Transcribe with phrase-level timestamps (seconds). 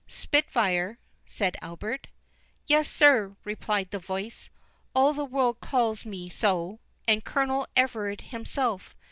[0.07, 0.97] "Spitfire?"
[1.27, 2.07] said Albert.
[2.65, 4.49] "Yes, sir," replied the voice;
[4.95, 8.95] "all the world calls me so, and Colonel Everard himself.